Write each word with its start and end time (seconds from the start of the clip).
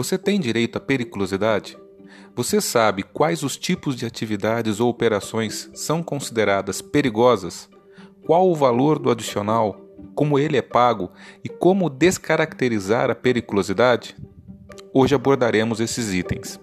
Você 0.00 0.16
tem 0.16 0.40
direito 0.40 0.76
à 0.76 0.80
periculosidade? 0.80 1.76
Você 2.34 2.58
sabe 2.58 3.02
quais 3.02 3.42
os 3.42 3.58
tipos 3.58 3.94
de 3.94 4.06
atividades 4.06 4.80
ou 4.80 4.88
operações 4.88 5.68
são 5.74 6.02
consideradas 6.02 6.80
perigosas? 6.80 7.68
Qual 8.24 8.50
o 8.50 8.54
valor 8.54 8.98
do 8.98 9.10
adicional? 9.10 9.78
Como 10.14 10.38
ele 10.38 10.56
é 10.56 10.62
pago 10.62 11.10
e 11.44 11.50
como 11.50 11.90
descaracterizar 11.90 13.10
a 13.10 13.14
periculosidade? 13.14 14.16
Hoje 14.94 15.14
abordaremos 15.14 15.80
esses 15.80 16.14
itens. 16.14 16.58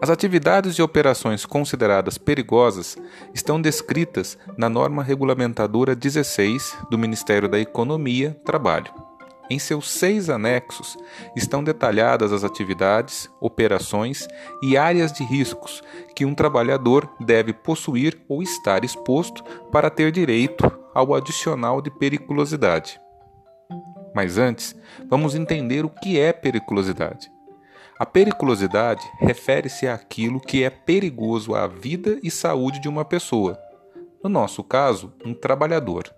As 0.00 0.08
atividades 0.08 0.76
e 0.76 0.82
operações 0.82 1.44
consideradas 1.44 2.16
perigosas 2.16 2.96
estão 3.34 3.60
descritas 3.60 4.38
na 4.56 4.68
norma 4.68 5.02
regulamentadora 5.02 5.96
16 5.96 6.76
do 6.88 6.96
Ministério 6.96 7.48
da 7.48 7.58
Economia, 7.58 8.40
Trabalho. 8.44 9.07
Em 9.50 9.58
seus 9.58 9.90
seis 9.90 10.28
anexos 10.28 10.96
estão 11.34 11.64
detalhadas 11.64 12.32
as 12.32 12.44
atividades, 12.44 13.30
operações 13.40 14.28
e 14.62 14.76
áreas 14.76 15.10
de 15.12 15.24
riscos 15.24 15.82
que 16.14 16.26
um 16.26 16.34
trabalhador 16.34 17.08
deve 17.18 17.52
possuir 17.52 18.20
ou 18.28 18.42
estar 18.42 18.84
exposto 18.84 19.42
para 19.72 19.88
ter 19.88 20.12
direito 20.12 20.70
ao 20.94 21.14
adicional 21.14 21.80
de 21.80 21.90
periculosidade. 21.90 23.00
Mas 24.14 24.36
antes, 24.36 24.76
vamos 25.08 25.34
entender 25.34 25.84
o 25.84 25.90
que 25.90 26.18
é 26.18 26.32
periculosidade. 26.32 27.30
A 27.98 28.04
periculosidade 28.04 29.02
refere-se 29.18 29.88
àquilo 29.88 30.40
que 30.40 30.62
é 30.62 30.70
perigoso 30.70 31.54
à 31.54 31.66
vida 31.66 32.18
e 32.22 32.30
saúde 32.30 32.80
de 32.80 32.88
uma 32.88 33.04
pessoa, 33.04 33.58
no 34.22 34.28
nosso 34.28 34.62
caso, 34.62 35.12
um 35.24 35.32
trabalhador. 35.32 36.17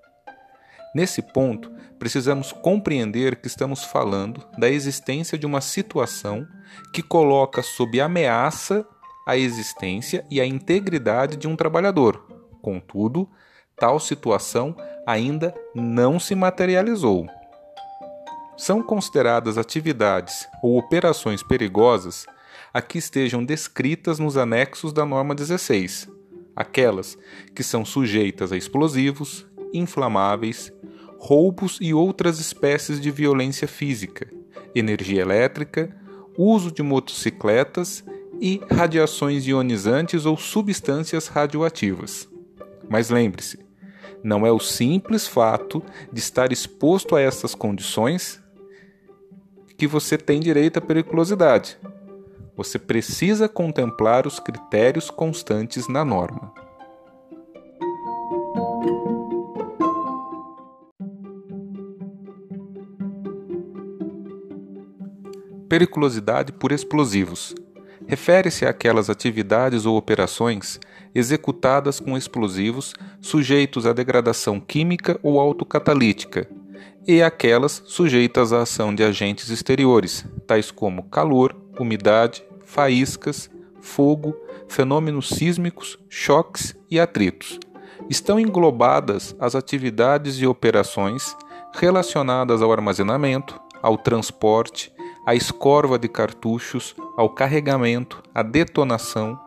Nesse 0.94 1.22
ponto, 1.22 1.70
precisamos 1.98 2.52
compreender 2.52 3.36
que 3.36 3.46
estamos 3.46 3.84
falando 3.84 4.44
da 4.58 4.68
existência 4.68 5.38
de 5.38 5.46
uma 5.46 5.60
situação 5.60 6.46
que 6.92 7.02
coloca 7.02 7.62
sob 7.62 8.00
ameaça 8.00 8.86
a 9.26 9.36
existência 9.36 10.24
e 10.30 10.40
a 10.40 10.46
integridade 10.46 11.36
de 11.36 11.46
um 11.46 11.54
trabalhador. 11.54 12.26
Contudo, 12.60 13.28
tal 13.76 14.00
situação 14.00 14.76
ainda 15.06 15.54
não 15.74 16.18
se 16.18 16.34
materializou 16.34 17.28
são 18.60 18.82
consideradas 18.82 19.56
atividades 19.56 20.46
ou 20.62 20.76
operações 20.76 21.42
perigosas 21.42 22.26
a 22.74 22.82
que 22.82 22.98
estejam 22.98 23.42
descritas 23.42 24.18
nos 24.18 24.36
anexos 24.36 24.92
da 24.92 25.06
norma 25.06 25.34
16, 25.34 26.06
aquelas 26.54 27.16
que 27.54 27.62
são 27.62 27.86
sujeitas 27.86 28.52
a 28.52 28.58
explosivos, 28.58 29.46
inflamáveis, 29.72 30.70
roubos 31.20 31.76
e 31.82 31.92
outras 31.92 32.40
espécies 32.40 32.98
de 32.98 33.10
violência 33.10 33.68
física, 33.68 34.26
energia 34.74 35.20
elétrica, 35.20 35.94
uso 36.36 36.72
de 36.72 36.82
motocicletas 36.82 38.02
e 38.40 38.58
radiações 38.70 39.46
ionizantes 39.46 40.24
ou 40.24 40.38
substâncias 40.38 41.28
radioativas. 41.28 42.26
Mas 42.88 43.10
lembre-se, 43.10 43.58
não 44.24 44.46
é 44.46 44.50
o 44.50 44.58
simples 44.58 45.26
fato 45.26 45.82
de 46.10 46.20
estar 46.20 46.52
exposto 46.52 47.14
a 47.14 47.20
essas 47.20 47.54
condições 47.54 48.42
que 49.76 49.86
você 49.86 50.16
tem 50.16 50.40
direito 50.40 50.78
à 50.78 50.80
periculosidade. 50.80 51.78
Você 52.56 52.78
precisa 52.78 53.46
contemplar 53.46 54.26
os 54.26 54.40
critérios 54.40 55.10
constantes 55.10 55.86
na 55.86 56.02
norma. 56.02 56.52
Periculosidade 65.70 66.50
por 66.50 66.72
explosivos. 66.72 67.54
Refere-se 68.08 68.66
àquelas 68.66 69.08
atividades 69.08 69.86
ou 69.86 69.96
operações 69.96 70.80
executadas 71.14 72.00
com 72.00 72.18
explosivos 72.18 72.92
sujeitos 73.20 73.86
à 73.86 73.92
degradação 73.92 74.58
química 74.58 75.16
ou 75.22 75.38
autocatalítica, 75.38 76.48
e 77.06 77.22
aquelas 77.22 77.84
sujeitas 77.86 78.52
à 78.52 78.62
ação 78.62 78.92
de 78.92 79.04
agentes 79.04 79.48
exteriores, 79.48 80.24
tais 80.44 80.72
como 80.72 81.04
calor, 81.04 81.54
umidade, 81.78 82.42
faíscas, 82.66 83.48
fogo, 83.80 84.34
fenômenos 84.66 85.28
sísmicos, 85.28 85.96
choques 86.08 86.74
e 86.90 86.98
atritos. 86.98 87.60
Estão 88.08 88.40
englobadas 88.40 89.36
as 89.38 89.54
atividades 89.54 90.34
e 90.34 90.48
operações 90.48 91.36
relacionadas 91.72 92.60
ao 92.60 92.72
armazenamento, 92.72 93.60
ao 93.80 93.96
transporte, 93.96 94.92
à 95.26 95.34
escorva 95.34 95.98
de 95.98 96.08
cartuchos, 96.08 96.94
ao 97.16 97.30
carregamento, 97.30 98.22
à 98.34 98.42
detonação, 98.42 99.38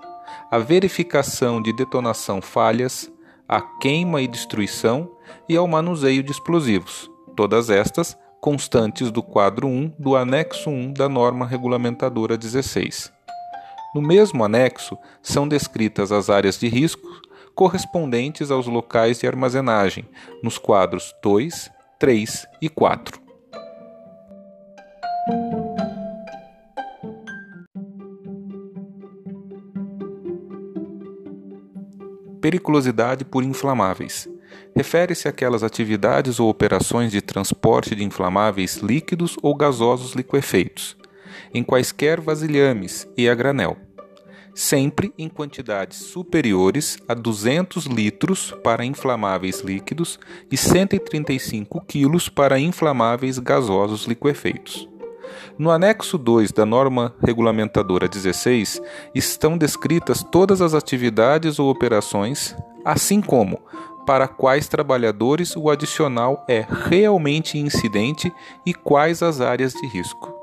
à 0.51 0.57
verificação 0.57 1.61
de 1.61 1.73
detonação 1.73 2.41
falhas, 2.41 3.11
à 3.47 3.61
queima 3.61 4.22
e 4.22 4.28
destruição 4.28 5.09
e 5.47 5.57
ao 5.57 5.67
manuseio 5.67 6.23
de 6.23 6.31
explosivos 6.31 7.11
todas 7.35 7.69
estas 7.69 8.17
constantes 8.39 9.11
do 9.11 9.23
quadro 9.23 9.67
1 9.67 9.94
do 9.97 10.16
anexo 10.16 10.69
1 10.69 10.94
da 10.94 11.09
norma 11.09 11.45
regulamentadora 11.45 12.38
16. 12.38 13.11
No 13.95 14.01
mesmo 14.01 14.44
anexo 14.44 14.97
são 15.22 15.47
descritas 15.47 16.11
as 16.11 16.29
áreas 16.29 16.57
de 16.57 16.67
risco 16.67 17.07
correspondentes 17.55 18.50
aos 18.50 18.66
locais 18.66 19.19
de 19.19 19.28
armazenagem, 19.28 20.05
nos 20.41 20.57
quadros 20.57 21.13
2, 21.22 21.69
3 22.00 22.47
e 22.59 22.67
4. 22.67 23.22
Periculosidade 32.43 33.23
por 33.23 33.41
inflamáveis 33.41 34.27
refere-se 34.75 35.29
àquelas 35.29 35.63
atividades 35.63 36.41
ou 36.41 36.49
operações 36.49 37.09
de 37.09 37.21
transporte 37.21 37.95
de 37.95 38.03
inflamáveis 38.03 38.79
líquidos 38.79 39.37
ou 39.41 39.55
gasosos 39.55 40.11
liquefeitos, 40.11 40.97
em 41.53 41.63
quaisquer 41.63 42.19
vasilhames 42.19 43.07
e 43.15 43.29
a 43.29 43.33
granel, 43.33 43.77
sempre 44.53 45.13
em 45.17 45.29
quantidades 45.29 45.99
superiores 45.99 46.97
a 47.07 47.13
200 47.13 47.85
litros 47.85 48.53
para 48.61 48.83
inflamáveis 48.83 49.61
líquidos 49.61 50.19
e 50.51 50.57
135 50.57 51.79
quilos 51.85 52.27
para 52.27 52.59
inflamáveis 52.59 53.39
gasosos 53.39 54.03
liquefeitos. 54.03 54.92
No 55.57 55.72
anexo 55.72 56.17
2 56.17 56.51
da 56.51 56.66
norma 56.66 57.13
regulamentadora 57.22 58.07
16 58.07 58.81
estão 59.13 59.57
descritas 59.57 60.23
todas 60.23 60.61
as 60.61 60.73
atividades 60.73 61.59
ou 61.59 61.69
operações, 61.69 62.56
assim 62.84 63.22
como 63.22 63.59
para 64.06 64.28
quais 64.28 64.67
trabalhadores 64.67 65.56
o 65.56 65.69
adicional 65.69 66.44
é 66.47 66.66
realmente 66.89 67.57
incidente 67.57 68.31
e 68.66 68.73
quais 68.73 69.23
as 69.23 69.39
áreas 69.41 69.73
de 69.73 69.88
risco. 69.88 70.34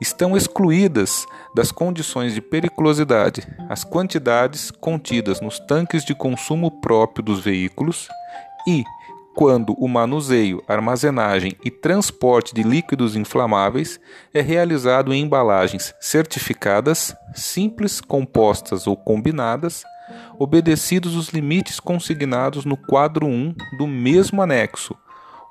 Estão 0.00 0.36
excluídas 0.36 1.26
das 1.54 1.70
condições 1.70 2.34
de 2.34 2.40
periculosidade 2.40 3.46
as 3.68 3.84
quantidades 3.84 4.70
contidas 4.70 5.40
nos 5.40 5.60
tanques 5.60 6.04
de 6.04 6.14
consumo 6.14 6.70
próprio 6.80 7.24
dos 7.24 7.40
veículos 7.40 8.08
e, 8.66 8.84
quando 9.34 9.74
o 9.78 9.88
manuseio, 9.88 10.62
armazenagem 10.68 11.56
e 11.64 11.70
transporte 11.70 12.54
de 12.54 12.62
líquidos 12.62 13.16
inflamáveis 13.16 13.98
é 14.32 14.40
realizado 14.40 15.12
em 15.12 15.22
embalagens 15.22 15.94
certificadas, 16.00 17.16
simples, 17.34 18.00
compostas 18.00 18.86
ou 18.86 18.96
combinadas, 18.96 19.84
obedecidos 20.38 21.16
os 21.16 21.28
limites 21.30 21.80
consignados 21.80 22.64
no 22.64 22.76
quadro 22.76 23.26
1 23.26 23.54
do 23.78 23.86
mesmo 23.86 24.42
anexo, 24.42 24.94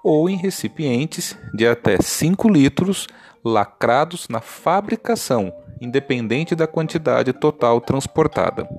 ou 0.03 0.29
em 0.29 0.35
recipientes 0.35 1.37
de 1.53 1.67
até 1.67 1.97
5 1.99 2.49
litros 2.49 3.07
lacrados 3.43 4.27
na 4.29 4.41
fabricação, 4.41 5.51
independente 5.79 6.55
da 6.55 6.67
quantidade 6.67 7.33
total 7.33 7.81
transportada. 7.81 8.69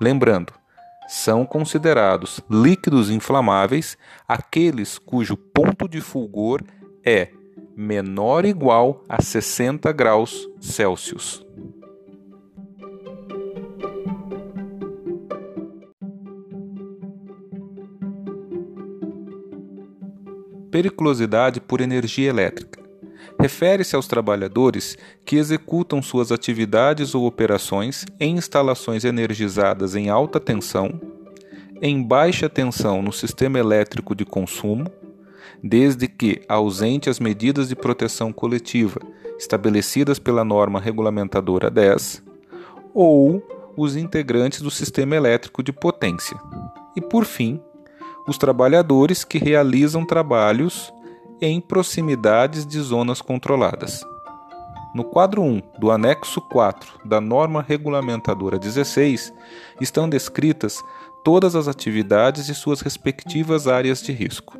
Lembrando, 0.00 0.54
são 1.10 1.44
considerados 1.44 2.40
líquidos 2.48 3.10
inflamáveis 3.10 3.98
aqueles 4.28 4.96
cujo 4.96 5.36
ponto 5.36 5.88
de 5.88 6.00
fulgor 6.00 6.62
é 7.04 7.30
menor 7.76 8.44
ou 8.44 8.50
igual 8.50 9.04
a 9.08 9.20
60 9.20 9.90
graus 9.90 10.48
Celsius. 10.60 11.44
Periculosidade 20.70 21.60
por 21.60 21.80
energia 21.80 22.30
elétrica. 22.30 22.79
Refere-se 23.38 23.96
aos 23.96 24.06
trabalhadores 24.06 24.96
que 25.24 25.36
executam 25.36 26.02
suas 26.02 26.30
atividades 26.30 27.14
ou 27.14 27.26
operações 27.26 28.04
em 28.18 28.36
instalações 28.36 29.04
energizadas 29.04 29.94
em 29.94 30.08
alta 30.08 30.38
tensão, 30.38 31.00
em 31.80 32.02
baixa 32.02 32.48
tensão 32.48 33.00
no 33.00 33.12
sistema 33.12 33.58
elétrico 33.58 34.14
de 34.14 34.24
consumo, 34.24 34.86
desde 35.62 36.06
que 36.06 36.42
ausente 36.48 37.08
as 37.08 37.18
medidas 37.18 37.68
de 37.68 37.76
proteção 37.76 38.32
coletiva 38.32 39.00
estabelecidas 39.38 40.18
pela 40.18 40.44
norma 40.44 40.78
regulamentadora 40.78 41.70
10, 41.70 42.22
ou 42.92 43.42
os 43.76 43.96
integrantes 43.96 44.60
do 44.60 44.70
sistema 44.70 45.16
elétrico 45.16 45.62
de 45.62 45.72
potência. 45.72 46.38
E 46.94 47.00
por 47.00 47.24
fim, 47.24 47.60
os 48.26 48.36
trabalhadores 48.36 49.24
que 49.24 49.38
realizam 49.38 50.04
trabalhos 50.04 50.92
em 51.40 51.60
proximidades 51.60 52.66
de 52.66 52.78
zonas 52.80 53.22
controladas. 53.22 54.04
No 54.94 55.04
quadro 55.04 55.42
1 55.42 55.62
do 55.78 55.90
anexo 55.90 56.40
4 56.40 57.00
da 57.04 57.20
norma 57.20 57.64
regulamentadora 57.66 58.58
16 58.58 59.32
estão 59.80 60.08
descritas 60.08 60.82
todas 61.24 61.54
as 61.54 61.68
atividades 61.68 62.48
e 62.48 62.54
suas 62.54 62.80
respectivas 62.80 63.66
áreas 63.68 64.02
de 64.02 64.12
risco. 64.12 64.58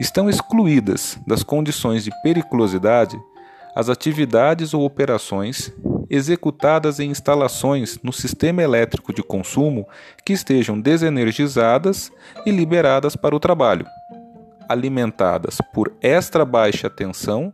Estão 0.00 0.28
excluídas 0.28 1.18
das 1.26 1.42
condições 1.42 2.04
de 2.04 2.10
periculosidade 2.22 3.18
as 3.74 3.88
atividades 3.88 4.72
ou 4.72 4.84
operações 4.84 5.72
executadas 6.08 7.00
em 7.00 7.10
instalações 7.10 7.98
no 8.02 8.12
sistema 8.12 8.62
elétrico 8.62 9.12
de 9.12 9.22
consumo 9.22 9.88
que 10.24 10.32
estejam 10.32 10.80
desenergizadas 10.80 12.12
e 12.46 12.50
liberadas 12.50 13.16
para 13.16 13.34
o 13.34 13.40
trabalho, 13.40 13.86
alimentadas 14.68 15.58
por 15.72 15.92
extra 16.00 16.44
baixa 16.44 16.88
tensão 16.90 17.52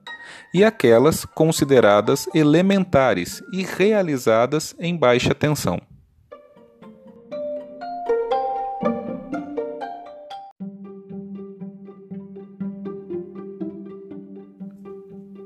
e 0.54 0.64
aquelas 0.64 1.24
consideradas 1.24 2.26
elementares 2.34 3.42
e 3.52 3.62
realizadas 3.62 4.74
em 4.78 4.96
baixa 4.96 5.34
tensão. 5.34 5.80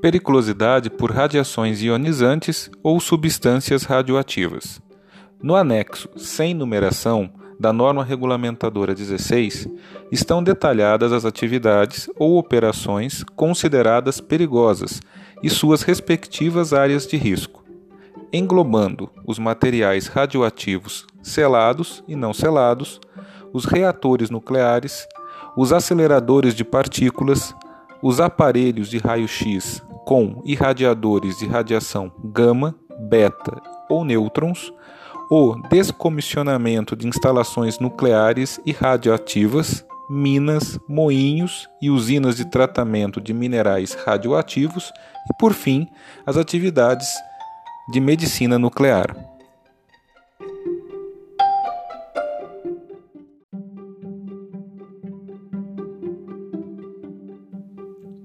periculosidade 0.05 0.91
por 0.91 1.09
radiações 1.11 1.81
ionizantes 1.81 2.69
ou 2.83 2.99
substâncias 2.99 3.85
radioativas. 3.85 4.79
No 5.41 5.55
anexo 5.55 6.07
sem 6.15 6.53
numeração 6.53 7.33
da 7.59 7.71
norma 7.71 8.03
regulamentadora 8.03 8.93
16 8.93 9.67
estão 10.11 10.43
detalhadas 10.43 11.11
as 11.11 11.25
atividades 11.25 12.09
ou 12.17 12.37
operações 12.37 13.23
consideradas 13.35 14.19
perigosas 14.19 15.01
e 15.41 15.49
suas 15.49 15.81
respectivas 15.81 16.73
áreas 16.73 17.07
de 17.07 17.17
risco, 17.17 17.63
englobando 18.31 19.09
os 19.25 19.39
materiais 19.39 20.07
radioativos 20.07 21.05
selados 21.21 22.03
e 22.07 22.15
não 22.15 22.33
selados, 22.33 22.99
os 23.51 23.65
reatores 23.65 24.29
nucleares, 24.29 25.07
os 25.57 25.71
aceleradores 25.71 26.53
de 26.53 26.63
partículas, 26.63 27.55
os 28.01 28.19
aparelhos 28.19 28.89
de 28.89 28.97
raio-x 28.97 29.81
com 30.05 30.41
irradiadores 30.45 31.37
de 31.37 31.47
radiação 31.47 32.11
gama, 32.23 32.75
beta 33.09 33.61
ou 33.89 34.05
nêutrons, 34.05 34.71
o 35.29 35.55
descomissionamento 35.69 36.95
de 36.95 37.07
instalações 37.07 37.79
nucleares 37.79 38.59
e 38.65 38.71
radioativas, 38.71 39.85
minas, 40.09 40.79
moinhos 40.87 41.67
e 41.81 41.89
usinas 41.89 42.35
de 42.35 42.49
tratamento 42.49 43.19
de 43.19 43.33
minerais 43.33 43.93
radioativos 43.93 44.91
e, 45.29 45.33
por 45.39 45.53
fim, 45.53 45.87
as 46.25 46.37
atividades 46.37 47.07
de 47.91 47.99
medicina 47.99 48.59
nuclear. 48.59 49.15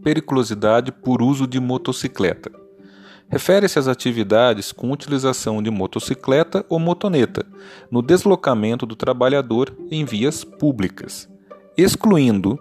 periculosidade 0.02 0.90
por 0.90 1.22
uso 1.22 1.46
de 1.46 1.60
motocicleta. 1.60 2.59
Refere-se 3.30 3.78
às 3.78 3.86
atividades 3.86 4.72
com 4.72 4.90
utilização 4.90 5.62
de 5.62 5.70
motocicleta 5.70 6.66
ou 6.68 6.80
motoneta 6.80 7.46
no 7.88 8.02
deslocamento 8.02 8.84
do 8.84 8.96
trabalhador 8.96 9.72
em 9.88 10.04
vias 10.04 10.42
públicas, 10.42 11.28
excluindo 11.78 12.58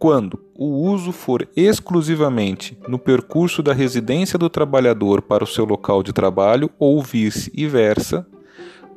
quando 0.00 0.40
o 0.54 0.64
uso 0.90 1.12
for 1.12 1.48
exclusivamente 1.54 2.76
no 2.88 2.98
percurso 2.98 3.62
da 3.62 3.72
residência 3.72 4.36
do 4.36 4.50
trabalhador 4.50 5.22
para 5.22 5.44
o 5.44 5.46
seu 5.46 5.64
local 5.64 6.02
de 6.02 6.12
trabalho 6.12 6.68
ou 6.76 7.00
vice-versa, 7.00 8.26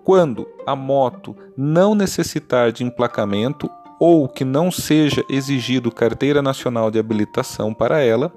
quando 0.04 0.48
a 0.66 0.75
moto 0.75 1.36
não 1.56 1.94
necessitar 1.94 2.71
de 2.71 2.83
emplacamento 2.83 3.69
ou 4.00 4.27
que 4.27 4.44
não 4.44 4.71
seja 4.71 5.24
exigido 5.30 5.92
carteira 5.92 6.42
nacional 6.42 6.89
de 6.89 6.98
habilitação 6.98 7.74
para 7.74 8.01
ela, 8.01 8.33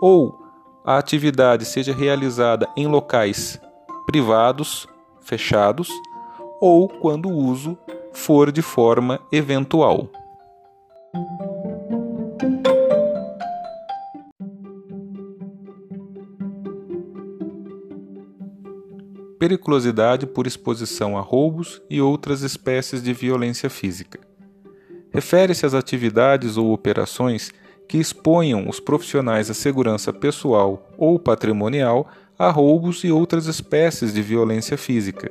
ou 0.00 0.41
a 0.84 0.98
atividade 0.98 1.64
seja 1.64 1.94
realizada 1.94 2.68
em 2.76 2.86
locais 2.86 3.60
privados, 4.06 4.86
fechados, 5.20 5.88
ou 6.60 6.88
quando 6.88 7.28
o 7.28 7.36
uso 7.36 7.78
for 8.12 8.50
de 8.50 8.62
forma 8.62 9.20
eventual. 9.30 10.10
Periculosidade 19.38 20.26
por 20.26 20.46
exposição 20.46 21.16
a 21.16 21.20
roubos 21.20 21.82
e 21.90 22.00
outras 22.00 22.42
espécies 22.42 23.02
de 23.02 23.12
violência 23.12 23.68
física. 23.68 24.20
Refere-se 25.12 25.66
às 25.66 25.74
atividades 25.74 26.56
ou 26.56 26.72
operações 26.72 27.52
que 27.88 27.98
exponham 27.98 28.68
os 28.68 28.80
profissionais 28.80 29.50
à 29.50 29.54
segurança 29.54 30.12
pessoal 30.12 30.88
ou 30.96 31.18
patrimonial 31.18 32.08
a 32.38 32.50
roubos 32.50 33.04
e 33.04 33.12
outras 33.12 33.46
espécies 33.46 34.12
de 34.12 34.22
violência 34.22 34.76
física. 34.76 35.30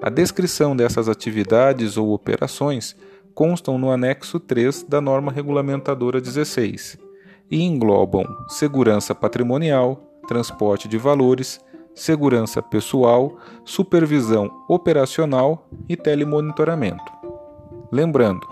A 0.00 0.10
descrição 0.10 0.76
dessas 0.76 1.08
atividades 1.08 1.96
ou 1.96 2.12
operações 2.12 2.96
constam 3.34 3.78
no 3.78 3.90
anexo 3.90 4.40
3 4.40 4.84
da 4.84 5.00
norma 5.00 5.30
regulamentadora 5.30 6.20
16 6.20 6.98
e 7.50 7.62
englobam 7.62 8.24
segurança 8.48 9.14
patrimonial, 9.14 10.02
transporte 10.26 10.88
de 10.88 10.98
valores, 10.98 11.60
segurança 11.94 12.62
pessoal, 12.62 13.38
supervisão 13.64 14.50
operacional 14.68 15.68
e 15.88 15.96
telemonitoramento. 15.96 17.12
Lembrando, 17.90 18.46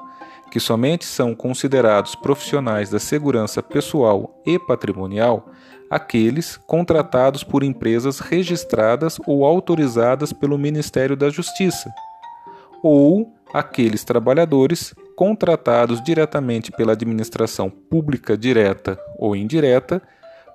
que 0.55 0.61
somente 0.61 1.05
são 1.05 1.35
considerados 1.35 2.15
profissionais 2.15 2.89
da 2.89 3.01
segurança 3.01 3.61
pessoal 3.61 4.41
e 4.47 4.57
patrimonial 4.57 5.49
aqueles 5.91 6.57
contratados 6.57 7.43
por 7.43 7.65
empresas 7.65 8.21
registradas 8.21 9.19
ou 9.27 9.45
autorizadas 9.45 10.33
pelo 10.33 10.57
Ministério 10.57 11.17
da 11.17 11.29
Justiça, 11.29 11.93
ou 12.85 13.35
aqueles 13.53 14.05
trabalhadores 14.05 14.95
contratados 15.17 16.01
diretamente 16.01 16.71
pela 16.71 16.93
administração 16.93 17.69
pública 17.69 18.39
direta 18.39 18.97
ou 19.19 19.35
indireta 19.35 20.01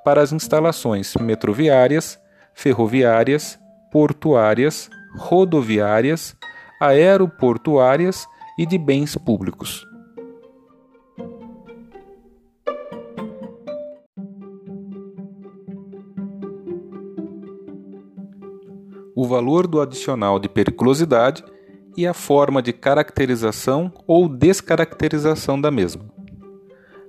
para 0.06 0.22
as 0.22 0.32
instalações 0.32 1.14
metroviárias, 1.18 2.18
ferroviárias, 2.54 3.60
portuárias, 3.92 4.90
rodoviárias, 5.18 6.38
aeroportuárias 6.80 8.26
e 8.58 8.66
de 8.66 8.78
bens 8.78 9.18
públicos. 9.18 9.89
Valor 19.30 19.66
do 19.68 19.80
adicional 19.80 20.40
de 20.40 20.50
periculosidade 20.50 21.44
e 21.96 22.06
a 22.06 22.14
forma 22.14 22.62
de 22.62 22.74
caracterização 22.74 23.92
ou 24.06 24.28
descaracterização 24.28 25.60
da 25.60 25.72
mesma. 25.72 26.04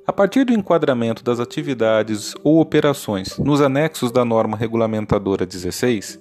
A 0.07 0.13
partir 0.13 0.45
do 0.45 0.53
enquadramento 0.53 1.23
das 1.23 1.41
atividades 1.41 2.35
ou 2.43 2.61
operações 2.61 3.39
nos 3.39 3.61
anexos 3.61 4.11
da 4.11 4.25
norma 4.25 4.57
regulamentadora 4.57 5.47
16, 5.47 6.21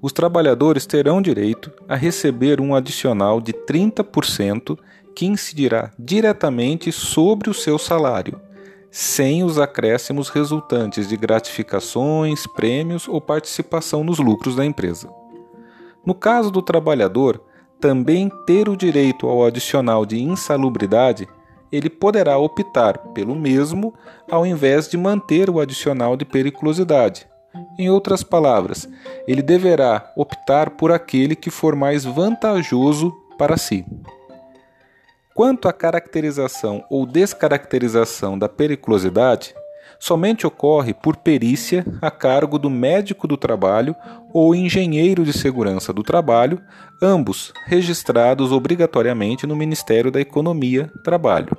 os 0.00 0.12
trabalhadores 0.12 0.84
terão 0.84 1.22
direito 1.22 1.70
a 1.88 1.94
receber 1.94 2.60
um 2.60 2.74
adicional 2.74 3.40
de 3.40 3.52
30% 3.52 4.78
que 5.14 5.26
incidirá 5.26 5.92
diretamente 5.98 6.90
sobre 6.90 7.48
o 7.48 7.54
seu 7.54 7.78
salário, 7.78 8.40
sem 8.90 9.42
os 9.44 9.58
acréscimos 9.58 10.28
resultantes 10.28 11.08
de 11.08 11.16
gratificações, 11.16 12.46
prêmios 12.46 13.08
ou 13.08 13.20
participação 13.20 14.04
nos 14.04 14.18
lucros 14.18 14.56
da 14.56 14.66
empresa. 14.66 15.08
No 16.04 16.14
caso 16.14 16.50
do 16.50 16.60
trabalhador 16.60 17.42
também 17.80 18.30
ter 18.46 18.68
o 18.68 18.76
direito 18.76 19.28
ao 19.28 19.44
adicional 19.44 20.06
de 20.06 20.20
insalubridade, 20.22 21.28
ele 21.70 21.88
poderá 21.88 22.38
optar 22.38 22.98
pelo 23.12 23.34
mesmo 23.34 23.94
ao 24.30 24.46
invés 24.46 24.88
de 24.88 24.96
manter 24.96 25.48
o 25.48 25.58
adicional 25.58 26.16
de 26.16 26.24
periculosidade. 26.24 27.26
Em 27.78 27.90
outras 27.90 28.22
palavras, 28.22 28.88
ele 29.26 29.42
deverá 29.42 30.12
optar 30.16 30.70
por 30.70 30.92
aquele 30.92 31.34
que 31.34 31.50
for 31.50 31.74
mais 31.74 32.04
vantajoso 32.04 33.12
para 33.38 33.56
si. 33.56 33.84
Quanto 35.34 35.66
à 35.66 35.72
caracterização 35.72 36.84
ou 36.90 37.06
descaracterização 37.06 38.38
da 38.38 38.48
periculosidade, 38.48 39.54
somente 40.02 40.44
ocorre 40.44 40.92
por 40.92 41.18
perícia 41.18 41.86
a 42.00 42.10
cargo 42.10 42.58
do 42.58 42.68
médico 42.68 43.28
do 43.28 43.36
trabalho 43.36 43.94
ou 44.32 44.52
engenheiro 44.52 45.24
de 45.24 45.32
segurança 45.32 45.92
do 45.92 46.02
trabalho, 46.02 46.60
ambos 47.00 47.52
registrados 47.66 48.50
obrigatoriamente 48.50 49.46
no 49.46 49.54
Ministério 49.54 50.10
da 50.10 50.20
Economia 50.20 50.90
Trabalho, 51.04 51.56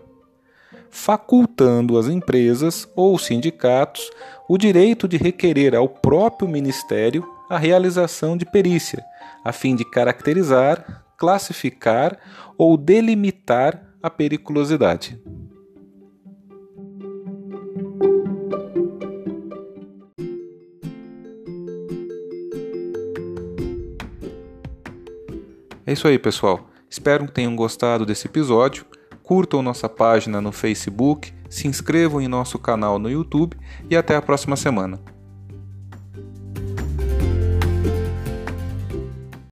facultando 0.89 1.97
às 1.97 2.07
empresas 2.07 2.85
ou 2.97 3.17
sindicatos 3.17 4.11
o 4.49 4.57
direito 4.57 5.07
de 5.07 5.15
requerer 5.15 5.73
ao 5.73 5.87
próprio 5.87 6.45
Ministério 6.45 7.25
a 7.49 7.57
realização 7.57 8.35
de 8.35 8.45
perícia, 8.45 9.01
a 9.41 9.53
fim 9.53 9.73
de 9.73 9.89
caracterizar, 9.89 11.05
classificar 11.17 12.19
ou 12.57 12.75
delimitar 12.75 13.81
a 14.03 14.09
periculosidade. 14.09 15.17
É 25.85 25.93
isso 25.93 26.07
aí, 26.07 26.17
pessoal. 26.17 26.69
Espero 26.89 27.25
que 27.25 27.33
tenham 27.33 27.55
gostado 27.55 28.05
desse 28.05 28.27
episódio. 28.27 28.85
Curtam 29.21 29.61
nossa 29.61 29.89
página 29.89 30.41
no 30.41 30.51
Facebook, 30.51 31.33
se 31.49 31.67
inscrevam 31.67 32.21
em 32.21 32.27
nosso 32.27 32.59
canal 32.59 32.99
no 32.99 33.09
YouTube 33.09 33.57
e 33.89 33.95
até 33.95 34.15
a 34.15 34.21
próxima 34.21 34.55
semana. 34.55 34.99